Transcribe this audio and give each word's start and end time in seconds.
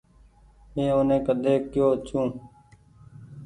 مين 0.73 0.87
اوني 0.95 1.17
ڪۮي 1.25 1.55
ڪي 1.71 1.79
يو 1.81 1.87
ڇون۔ 2.05 2.27